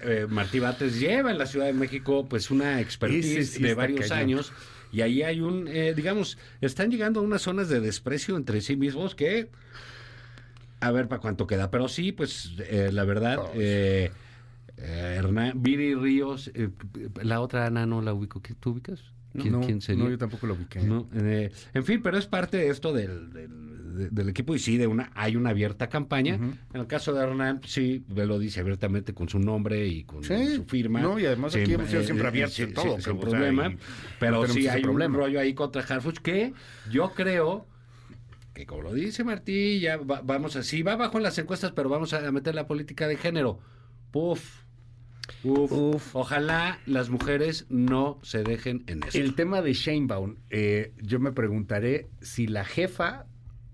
[0.02, 4.08] eh, Martí Bates lleva en la Ciudad de México pues una expertise sí de varios
[4.08, 4.18] cañón.
[4.18, 4.52] años
[4.90, 8.74] y ahí hay un, eh, digamos, están llegando a unas zonas de desprecio entre sí
[8.74, 9.50] mismos que
[10.80, 13.52] a ver para cuánto queda, pero sí, pues eh, la verdad, Oh,
[14.80, 16.50] Hernán, Viri Ríos,
[17.22, 19.00] la otra Ana no la ubico, ¿Qué- ¿tú ubicas?
[19.32, 20.04] ¿Quién, no, quién sería?
[20.04, 20.80] no, yo tampoco lo ubiqué.
[20.80, 24.58] No, eh, en fin, pero es parte de esto del, del, de- del equipo y
[24.58, 26.34] sí, de una, hay una abierta campaña.
[26.34, 30.56] En el caso de Hernán, sí, lo dice abiertamente con su nombre y con Sí,
[30.56, 31.00] su firma.
[31.00, 33.72] no, y además aquí hemos sido eh, siempre eh, abiertos en todo, sin sea, problema.
[34.18, 35.14] pero sí hay problema.
[35.14, 36.52] un rollo ahí contra Harfuch que
[36.90, 37.66] yo creo
[38.54, 41.88] que como lo dice Martí, ya va- vamos así, va abajo en las encuestas, pero
[41.88, 43.60] vamos a meter la política de género.
[44.10, 44.62] Puf.
[45.44, 46.16] Uf, Uf.
[46.16, 49.18] Ojalá las mujeres no se dejen en eso.
[49.18, 53.26] El tema de Sheinbaum, eh, yo me preguntaré si la jefa,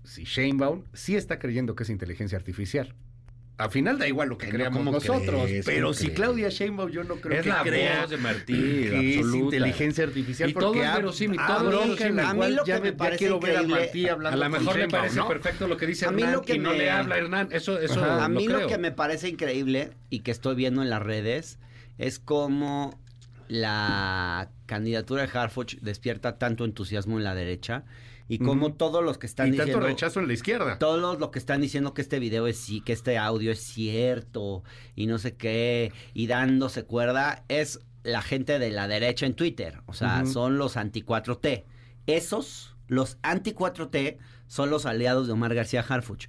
[0.03, 2.95] si Sheinbaum, sí está creyendo que es inteligencia artificial.
[3.57, 5.65] Al final da igual lo que no, creamos ¿cómo nosotros, crees?
[5.65, 6.15] pero ¿Cómo si crees?
[6.17, 9.45] Claudia Sheinbaum yo no creo es que la crea voz de Martí, que es absoluta.
[9.55, 12.19] inteligencia artificial Y todo porque es ha- verosímil, todo verosímil.
[12.19, 14.37] A mí lo que ya, me ya parece quiero ver a increíble- Martí A hablando
[14.37, 15.27] lo con mejor le Sheinbaum, parece ¿no?
[15.29, 17.47] perfecto lo que dice A mí Hernán lo que y no me- le habla Hernán.
[17.51, 18.25] Eso, eso Ajá.
[18.25, 18.67] A lo mí lo creo.
[18.67, 21.57] que me parece increíble y que estoy viendo en las redes
[21.97, 22.99] es cómo
[23.47, 27.83] la candidatura de Harfuch despierta tanto entusiasmo en la derecha
[28.27, 28.71] y Ujú.
[28.71, 30.79] todos los que están Y diciendo tanto rechazo en la izquierda.
[30.79, 34.63] todos los, que están diciendo que este video es sí, que este audio es cierto
[34.95, 39.81] y no sé qué y dándose cuerda es la gente de la derecha en Twitter,
[39.87, 41.63] o sea, son los anti 4T.
[42.05, 46.27] Esos, los anti 4T son los aliados de Omar García Harfuch.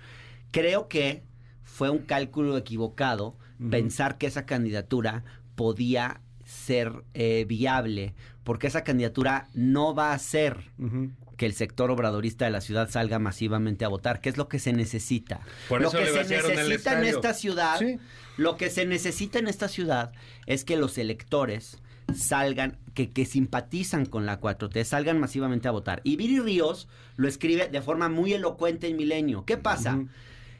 [0.53, 1.23] Creo que
[1.63, 3.37] fue un cálculo equivocado
[3.71, 10.71] pensar que esa candidatura podía ser eh, viable, porque esa candidatura no va a ser
[11.37, 14.59] que el sector obradorista de la ciudad salga masivamente a votar, que es lo que
[14.59, 15.41] se necesita.
[15.69, 17.99] Por lo que se necesita en esta ciudad, Sí.
[18.39, 20.13] lo que se necesita en esta ciudad
[20.47, 21.83] es que los electores
[22.15, 26.01] salgan, que, que simpatizan con la 4T, salgan masivamente a votar.
[26.05, 29.45] Y Viri Ríos lo escribe de forma muy elocuente en Milenio.
[29.45, 29.97] ¿Qué pasa?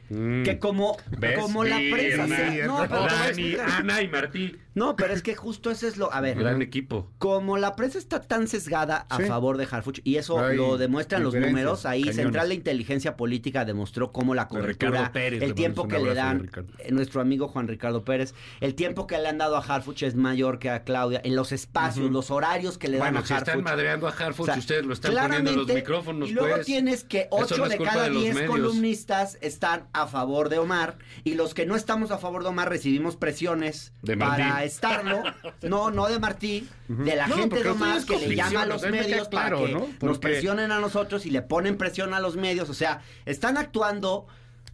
[0.09, 0.43] Mm.
[0.43, 0.97] Que como,
[1.37, 2.27] como la prensa...
[2.27, 3.55] Se- no, Dani.
[3.55, 4.55] Ana y Martí.
[4.77, 6.13] No, pero es que justo eso es lo...
[6.13, 7.09] A ver, Gran equipo.
[7.17, 9.23] como la prensa está tan sesgada a Sí.
[9.23, 12.15] favor de Harfuch, y eso Hay lo demuestran los números, ahí cañones.
[12.15, 16.49] Central de Inteligencia Política demostró cómo la cobertura, Ricardo Pérez, el tiempo que le dan,
[16.79, 20.15] eh, nuestro amigo Juan Ricardo Pérez, el tiempo que le han dado a Harfuch es
[20.15, 23.33] mayor que a Claudia, en los espacios, los horarios que le dan Bueno, a si
[23.33, 23.63] están Harfuch.
[23.65, 26.65] madreando a Harfuch, O sea, ustedes lo están poniendo en los micrófonos, Y luego pues.
[26.67, 28.51] tienes que Eso 8 no de cada de los 10 medios.
[28.51, 32.69] columnistas están a favor de Omar y los que no estamos a favor de Omar
[32.69, 35.23] recibimos presiones De para estarlo.
[35.63, 39.27] No, no de Martí, de la No, gente ustedes que le llama a los medios
[39.27, 39.87] claro, para que ¿no?
[40.01, 42.69] nos presionen a nosotros y le ponen presión a los medios.
[42.69, 44.27] O sea, están actuando.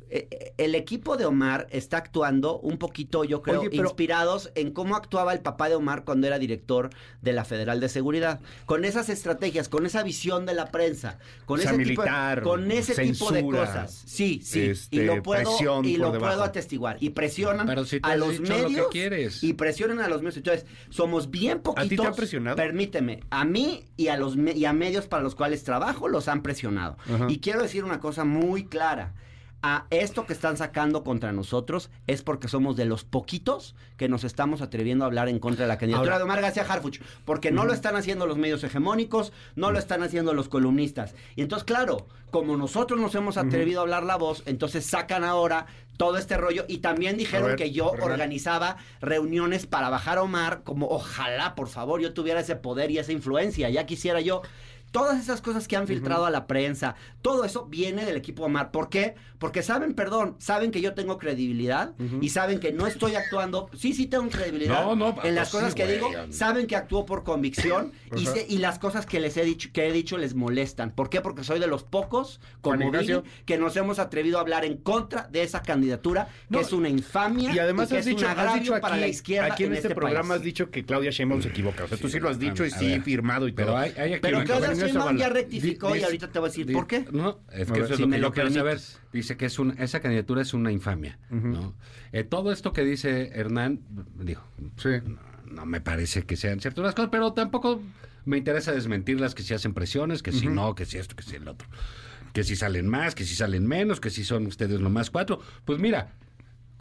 [0.09, 4.51] Eh, eh, El equipo de Omar está actuando un poquito, yo creo, Oye, pero- inspirados
[4.55, 6.89] en cómo actuaba el papá de Omar cuando era director
[7.21, 8.39] de la Federal de Seguridad.
[8.65, 12.49] Con esas estrategias, con esa visión de la prensa, con O sea, ese militar, tipo,
[12.51, 14.03] con ese tipo de cosas.
[14.05, 14.59] Sí, sí.
[14.59, 15.51] y este, lo puedo,
[15.83, 16.31] y lo debajo.
[16.31, 16.97] puedo atestiguar.
[16.99, 18.87] Y presionan Pero si te a has los dicho lo que medios.
[18.91, 19.43] quieres.
[19.43, 20.37] Y presionan a los medios.
[20.37, 21.89] Entonces, somos bien poquitos.
[21.89, 22.55] ti te han presionado?
[22.55, 26.27] Permíteme, a mí y a los me- y a medios para los cuales trabajo los
[26.27, 26.97] han presionado.
[27.11, 27.27] Ajá.
[27.29, 29.13] Y quiero decir una cosa muy clara.
[29.65, 34.25] A esto que están sacando contra nosotros es porque somos de los poquitos que nos
[34.25, 37.49] estamos atreviendo a hablar en contra de la candidatura Ahora- de Omar García Harfuch, porque
[37.49, 41.15] no lo están haciendo los medios hegemónicos, no lo están haciendo los columnistas.
[41.37, 45.65] Y entonces, claro, como nosotros nos hemos atrevido a hablar la voz, entonces sacan ahora
[45.95, 50.63] todo este rollo y también dijeron ver, que yo organizaba reuniones para bajar a Omar,
[50.65, 54.41] como ojalá, por favor, yo tuviera ese poder y esa influencia, ya quisiera yo.
[54.93, 58.71] Todas esas cosas que han filtrado a la prensa, todo eso viene del equipo Omar.
[58.71, 59.15] ¿Por qué?
[59.39, 63.69] Porque saben, perdón, saben que yo tengo credibilidad y saben que no estoy actuando.
[63.75, 66.09] Sí, sí tengo credibilidad No, no, en las pues cosas sí, que digo.
[66.29, 69.87] Saben que actúo por convicción y, sé- y las cosas que les he dicho, que
[69.87, 70.91] he dicho les molestan.
[70.91, 71.19] ¿Por qué?
[71.21, 72.91] Porque soy de los pocos, como.
[72.91, 76.71] Vini, que nos hemos atrevido a hablar en contra de esa candidatura, No, que es
[76.71, 79.07] una infamia Y además que has es dicho, un has agravio dicho aquí, para la
[79.07, 80.39] izquierda aquí en, este, programa país.
[80.39, 81.83] has dicho que Claudia Sheinbaum se equivoca.
[81.85, 83.01] O sea, tú sí lo has dicho y A sí ver.
[83.01, 83.77] firmado y Pero todo.
[83.77, 84.43] hay, hay aquí Pero
[84.87, 87.05] Sheinbaum ya rectificó Di- y ahorita te voy a decir Di- por qué.
[87.11, 88.79] No, es que ver, eso es lo que lo yo quiero saber.
[89.11, 91.19] Dice que es un, esa candidatura es una infamia.
[91.29, 91.75] ¿no?
[92.11, 93.81] Eh, todo esto que dice Hernán,
[94.19, 94.41] digo,
[94.77, 94.89] Sí.
[95.05, 95.19] no,
[95.51, 97.81] no me parece que sean ciertas las cosas, pero tampoco
[98.25, 101.35] me interesa desmentirlas, que si hacen presiones, que si no, que si esto, que si
[101.35, 101.67] el otro.
[102.33, 105.39] Que si salen más, que si salen menos, que si son ustedes nomás cuatro.
[105.65, 106.13] Pues mira,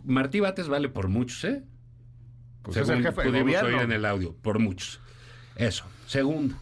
[0.04, 1.62] Martí Bates vale por muchos, ¿eh?
[2.62, 3.68] Pues es Según el jefe de pudimos gobierno.
[3.68, 5.00] oír en el audio, por muchos.
[5.56, 5.84] Eso.
[6.06, 6.54] Segundo,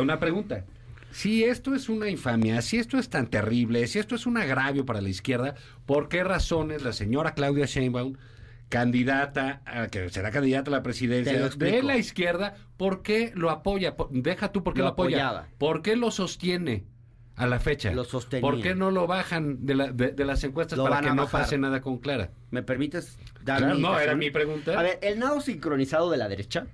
[0.00, 0.64] una pregunta.
[1.10, 4.86] Si esto es una infamia, si esto es tan terrible, si esto es un agravio
[4.86, 8.16] para la izquierda, ¿por qué razones la señora Claudia Sheinbaum,
[8.70, 13.94] candidata, a, que será candidata a la presidencia de la izquierda, ¿por qué lo apoya?
[14.10, 15.48] Deja tú por qué Lo lo, apoya.
[15.58, 16.84] ¿Por qué lo sostiene
[17.36, 17.92] a la fecha?
[17.92, 18.04] Lo.
[18.40, 21.14] ¿Por qué no lo bajan de, la- de- de las encuestas Lo para que a
[21.14, 22.30] no pase nada con Clara?
[22.50, 24.78] ¿Me permites dar Claro, mi no, era mi pregunta.
[24.78, 26.66] A ver, el nado sincronizado de la derecha,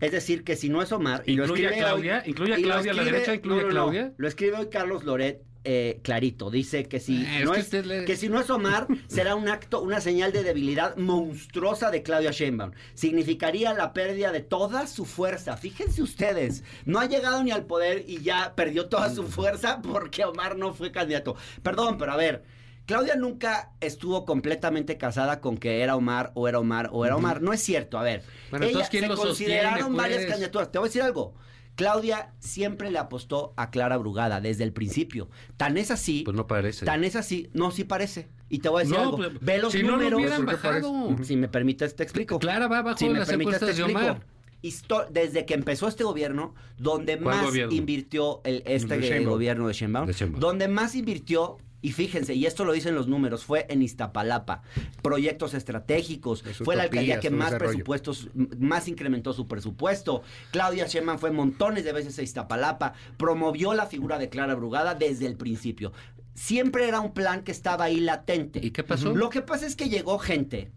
[0.00, 1.22] es decir, que si no es Omar...
[1.26, 2.22] y lo ¿Incluye a escribe Claudia?
[2.24, 3.34] hoy- ¿Incluye a lo Claudia a la derecha?
[3.34, 4.12] ¿Incluye a Claudia?
[4.16, 6.50] Lo escribe hoy Carlos Loret eh, clarito.
[6.50, 9.48] Dice que si, Eh, no que es, le- que si no es Omar, será un
[9.48, 12.72] acto, una señal de debilidad monstruosa de Claudia Sheinbaum.
[12.94, 15.56] Significaría la pérdida de toda su fuerza.
[15.56, 20.24] Fíjense ustedes, no ha llegado ni al poder y ya perdió toda su fuerza porque
[20.24, 21.36] Omar no fue candidato.
[21.62, 22.42] Perdón, pero a ver...
[22.86, 27.40] Claudia nunca estuvo completamente casada con que era Omar o era Omar o era Omar.
[27.40, 28.24] No es cierto, a ver.
[28.50, 30.30] Bueno, Ella- entonces, ¿quién se lo consideraron sostiene, varias pues?
[30.30, 30.72] candidaturas.
[30.72, 31.34] Te voy a decir algo.
[31.80, 35.30] Claudia siempre le apostó a Clara Brugada desde el principio.
[35.56, 36.22] Tan es así.
[36.26, 36.84] Pues no parece.
[36.84, 37.48] Tan es así.
[37.54, 38.28] No, sí parece.
[38.50, 39.16] Y te voy a decir No, algo.
[39.16, 41.26] pues, Ve los si no lo números.
[41.26, 42.38] Si me permites, te explico.
[42.38, 43.98] Clara va abajo Si de me las permites, te de explico.
[43.98, 44.20] Omar.
[44.62, 47.72] Histo- desde que empezó este gobierno, donde ¿Cuál más gobierno?
[47.74, 50.38] invirtió el, este De gobierno de Sheinbaum, De Sheinbaum.
[50.38, 54.62] donde más invirtió, y fíjense, y esto lo dicen los números, fue en Iztapalapa,
[55.02, 60.22] proyectos estratégicos, fue la alcaldía que más presupuestos, más incrementó su presupuesto.
[60.50, 65.26] Claudia Sheinbaum fue montones de veces a Iztapalapa, promovió la figura de Clara Brugada desde
[65.26, 65.92] el principio.
[66.34, 68.60] Siempre era un plan que estaba ahí latente.
[68.62, 69.14] ¿Y qué pasó?
[69.14, 70.70] Lo que pasa es que llegó gente,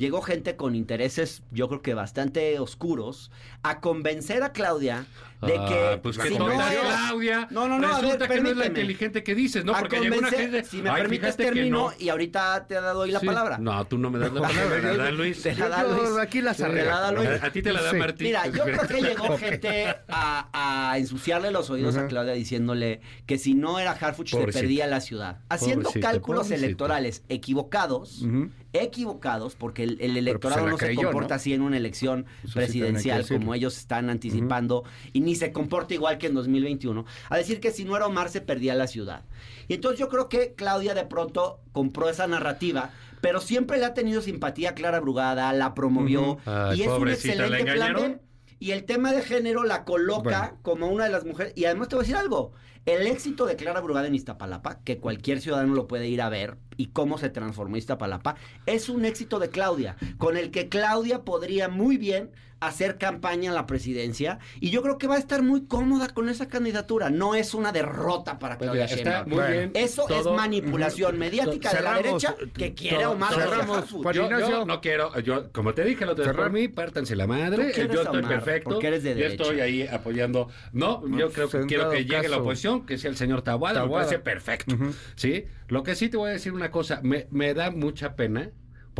[0.00, 3.30] llegó gente con intereses, yo creo que bastante oscuros,
[3.62, 5.04] a convencer a Claudia
[5.42, 7.48] de Ah, que pues si que no era- Claudia.
[7.50, 9.74] No, no, no, Resulta ver, que no es la inteligente que dices, ¿no?
[9.74, 10.64] a Porque llegó una gente.
[10.64, 11.92] si me Ay, permites termino no.
[11.98, 13.26] y ahorita te doy la Sí.
[13.26, 13.56] palabra.
[13.58, 15.42] No, tú no me das la palabra, ¿verdad, Luis?
[15.42, 16.18] Te la da Yo- Luis.
[16.18, 17.28] aquí las la da Luis.
[17.42, 17.96] A, a ti te la da Sí.
[17.96, 18.26] Martín.
[18.26, 22.06] Mira, yo creo que llegó gente a, a ensuciarle los oídos a.
[22.06, 25.38] Claudia diciéndole que si no era Harfuch se perdía la ciudad.
[25.48, 26.66] Haciendo Pobrecito, cálculos pobrecito.
[26.66, 28.24] electorales equivocados.
[28.72, 31.36] Equivocados, porque el, el pues, electorado se no se comporta ¿no?
[31.36, 36.18] así en una elección Eso presidencial como ellos están anticipando y ni se comporta igual
[36.18, 39.24] que en 2021, a decir que si no era Omar se perdía la ciudad.
[39.68, 43.94] Y entonces yo creo que Claudia de pronto compró esa narrativa, pero siempre le ha
[43.94, 46.38] tenido simpatía a Clara Brugada, la promovió.
[46.44, 48.29] Ay, y es un pobrecita, ¿la excelente plan B.
[48.60, 50.58] Y el tema de género la coloca Bueno.
[50.62, 51.52] como una de las mujeres.
[51.56, 52.52] Y además te voy a decir algo.
[52.86, 56.56] El éxito de Clara Brugada en Iztapalapa, que cualquier ciudadano lo puede ir a ver,
[56.76, 61.68] y cómo se transformó Iztapalapa, es un éxito de Claudia, con el que Claudia podría
[61.68, 64.38] muy bien hacer campaña a la presidencia.
[64.60, 67.10] Y yo creo que va a estar muy cómoda con esa candidatura.
[67.10, 69.28] No es una derrota para Pues Claudia está Sheinbaum.
[69.44, 69.70] muy bien.
[69.74, 73.76] Eso todo- es manipulación mediática de la derecha que quiere todo- a Omar cerramos, García
[73.78, 74.02] Harfuch.
[74.02, 74.48] Juan Yo, Ignacio.
[74.50, 76.50] yo no quiero, yo, como te dije, lo de Cerrar.
[76.52, 77.72] mí, pártanse la madre.
[77.74, 78.70] Yo estoy amar, perfecto.
[78.70, 80.48] porque eres de yo estoy ahí apoyando.
[80.72, 83.80] No, yo pues, creo que quiero que llegue la oposición, que sea el señor Tabuada,
[83.80, 84.04] me Taboada.
[84.06, 84.76] parece perfecto.
[85.16, 85.46] ¿Sí?
[85.68, 88.50] Lo que sí te voy a decir una cosa, me, me da mucha pena.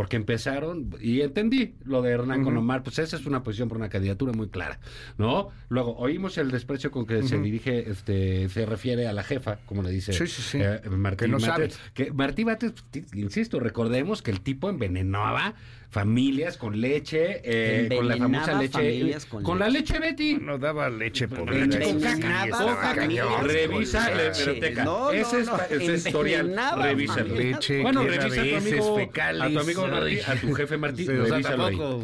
[0.00, 2.62] Porque empezaron, y entendí lo de Hernán con Ujú.
[2.62, 4.80] Omar, pues esa es una posición por una candidatura muy clara,
[5.18, 5.50] ¿no?
[5.68, 9.82] Luego, oímos el desprecio con que se dirige, este, se refiere a la jefa, como
[9.82, 10.58] le dice Sí, sí, sí.
[10.58, 11.74] eh, Martí Que no Bates.
[11.74, 11.90] sabe.
[11.92, 12.72] Que Martí Bates,
[13.12, 15.52] insisto, recordemos que el tipo envenenaba
[15.90, 19.18] familias con leche, eh, con la famosa leche.
[19.42, 20.38] con la leche Betty.
[20.40, 21.92] No daba leche por Leche leche.
[21.92, 23.42] con caca.
[23.42, 24.42] Revisa la leche.
[24.42, 24.84] hemeroteca.
[24.84, 26.54] No, no, ese es, no, ese historial.
[26.54, 27.26] familias.
[27.28, 29.42] Leche Bueno, revisa a tu amigo, fecales.
[29.42, 32.02] a tu amigo Martí, a tu jefe Martí, Sí, o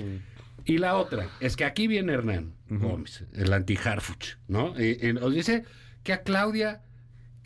[0.65, 4.75] Y la otra, es que aquí viene Hernán Gómez, el anti-Harfuch, ¿no?
[4.83, 5.63] Y, y nos dice
[6.03, 6.81] que a Claudia,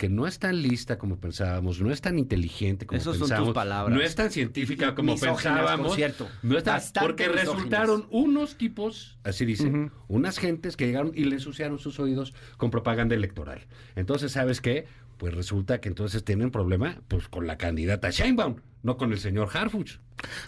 [0.01, 3.29] que no es tan lista como pensábamos, no es tan inteligente como Esas son tus
[3.29, 3.95] pensábamos, palabras.
[3.95, 6.27] no es tan científica como Misóginas, pensábamos, por cierto.
[6.41, 7.53] no es tan- porque misóginas.
[7.55, 9.91] resultaron unos tipos, así dice, Ujú.
[10.07, 13.67] unas gentes que llegaron y le ensuciaron sus oídos con propaganda electoral.
[13.95, 14.87] Entonces, ¿sabes qué?
[15.21, 19.49] Pues resulta que entonces tienen problema pues con la candidata Sheinbaum, no con el señor
[19.55, 19.99] Harfuch.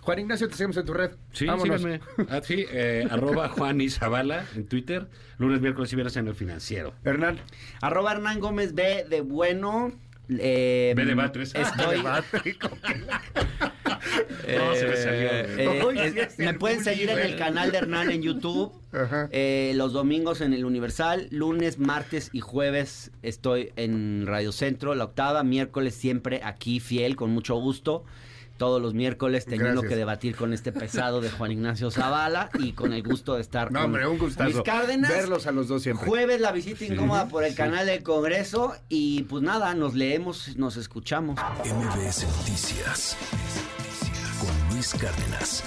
[0.01, 1.11] Juan Ignacio, te seguimos en tu red.
[1.31, 1.79] Sí, Vámonos.
[1.79, 2.01] síganme.
[2.27, 5.07] Ah, sí, eh, arroba Juan Isabala en Twitter,
[5.37, 6.95] lunes, miércoles y viernes en el financiero.
[7.03, 7.37] Hernán.
[7.81, 9.91] Arroba Hernán Gómez B de bueno.
[10.27, 11.53] eh, B de Batres.
[11.53, 12.01] Estoy,
[14.57, 15.29] No, se me salió.
[15.29, 18.71] eh, eh, sí me pueden seguir en el canal de Hernán en YouTube.
[18.91, 19.27] Ajá.
[19.31, 25.05] eh, los domingos en el Universal, lunes, martes y jueves estoy en Radio Centro, la
[25.05, 28.03] octava, miércoles siempre aquí fiel, con mucho gusto.
[28.63, 29.89] Todos los miércoles teniendo Gracias.
[29.89, 33.73] que debatir con este pesado de Juan Ignacio Zavala y con el gusto de estar
[33.73, 34.49] No, con hombre, un gustazo.
[34.51, 35.11] Luis Cárdenas.
[35.11, 36.07] Verlos a los dos siempre.
[36.07, 40.77] Jueves la visita incómoda por el canal del Congreso y pues nada, nos leemos, nos
[40.77, 41.37] escuchamos.
[41.65, 43.17] MBS Noticias
[44.39, 45.61] con Luis Cárdenas.